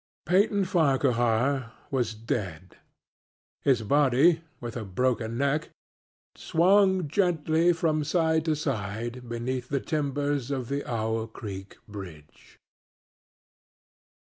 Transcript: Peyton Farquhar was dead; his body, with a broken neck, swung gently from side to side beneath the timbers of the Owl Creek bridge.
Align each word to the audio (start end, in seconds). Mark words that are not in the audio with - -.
Peyton 0.25 0.65
Farquhar 0.65 1.73
was 1.91 2.15
dead; 2.15 2.77
his 3.61 3.83
body, 3.83 4.41
with 4.59 4.75
a 4.75 4.83
broken 4.83 5.37
neck, 5.37 5.69
swung 6.35 7.07
gently 7.07 7.71
from 7.71 8.03
side 8.03 8.43
to 8.45 8.55
side 8.55 9.29
beneath 9.29 9.69
the 9.69 9.79
timbers 9.79 10.49
of 10.49 10.69
the 10.69 10.83
Owl 10.91 11.27
Creek 11.27 11.77
bridge. 11.87 12.57